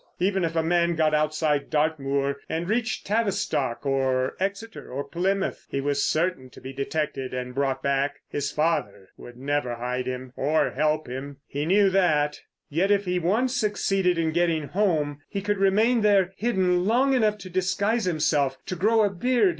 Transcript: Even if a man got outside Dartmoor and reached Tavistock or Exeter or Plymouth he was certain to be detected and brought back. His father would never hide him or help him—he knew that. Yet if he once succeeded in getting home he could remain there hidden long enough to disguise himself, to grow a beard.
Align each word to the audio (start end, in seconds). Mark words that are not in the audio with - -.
Even 0.17 0.43
if 0.43 0.55
a 0.55 0.63
man 0.63 0.95
got 0.95 1.13
outside 1.13 1.69
Dartmoor 1.69 2.37
and 2.49 2.67
reached 2.67 3.05
Tavistock 3.05 3.85
or 3.85 4.35
Exeter 4.39 4.91
or 4.91 5.03
Plymouth 5.03 5.67
he 5.69 5.79
was 5.79 6.03
certain 6.03 6.49
to 6.49 6.59
be 6.59 6.73
detected 6.73 7.35
and 7.35 7.53
brought 7.53 7.83
back. 7.83 8.21
His 8.27 8.51
father 8.51 9.09
would 9.15 9.37
never 9.37 9.75
hide 9.75 10.07
him 10.07 10.33
or 10.35 10.71
help 10.71 11.07
him—he 11.07 11.67
knew 11.67 11.91
that. 11.91 12.41
Yet 12.67 12.89
if 12.89 13.05
he 13.05 13.19
once 13.19 13.55
succeeded 13.55 14.17
in 14.17 14.31
getting 14.31 14.69
home 14.69 15.19
he 15.29 15.39
could 15.39 15.59
remain 15.59 16.01
there 16.01 16.33
hidden 16.35 16.85
long 16.85 17.13
enough 17.13 17.37
to 17.37 17.51
disguise 17.51 18.05
himself, 18.05 18.57
to 18.65 18.75
grow 18.75 19.03
a 19.03 19.09
beard. 19.11 19.49